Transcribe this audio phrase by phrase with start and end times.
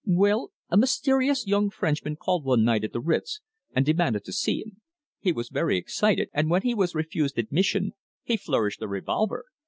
[0.07, 3.39] "Well, a mysterious young Frenchman called one night at the Ritz
[3.75, 4.81] and demanded to see him.
[5.19, 9.45] He was very excited, and when he was refused admission upstairs, he flourished a revolver.